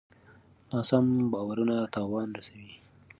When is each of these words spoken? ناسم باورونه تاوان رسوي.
ناسم 0.71 1.05
باورونه 1.31 1.75
تاوان 1.95 2.27
رسوي. 2.37 2.71